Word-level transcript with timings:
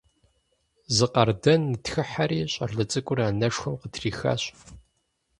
Зы 0.95 1.07
къардэн 1.13 1.61
нытхыхьэри, 1.71 2.39
щӀалэ 2.51 2.83
цӀыкӀур 2.91 3.19
анэшхуэм 3.27 3.75
къытрихащ. 3.81 4.41